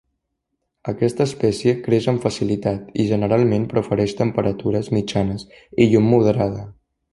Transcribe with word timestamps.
Aquesta 0.91 1.27
espècie 1.29 1.73
creix 1.87 2.07
amb 2.13 2.23
facilitat 2.29 2.89
i 3.03 3.05
generalment 3.13 3.69
prefereix 3.75 4.17
temperatures 4.23 4.91
mitjanes 4.99 5.47
i 5.87 5.91
llum 5.93 6.13
moderada. 6.17 6.69